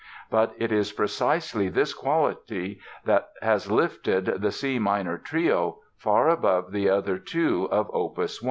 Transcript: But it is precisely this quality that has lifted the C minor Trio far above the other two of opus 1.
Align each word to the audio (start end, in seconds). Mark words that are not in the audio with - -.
But 0.31 0.55
it 0.57 0.71
is 0.71 0.91
precisely 0.93 1.69
this 1.69 1.93
quality 1.93 2.79
that 3.05 3.29
has 3.43 3.69
lifted 3.69 4.25
the 4.41 4.49
C 4.51 4.79
minor 4.79 5.19
Trio 5.19 5.77
far 5.95 6.27
above 6.27 6.71
the 6.71 6.89
other 6.89 7.19
two 7.19 7.69
of 7.69 7.87
opus 7.93 8.39
1. 8.39 8.39